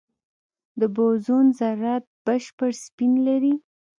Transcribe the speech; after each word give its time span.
د 0.79 0.81
بوزون 0.95 1.45
ذرات 1.59 2.03
بشپړ 2.25 2.71
سپین 2.85 3.13
لري. 3.27 3.53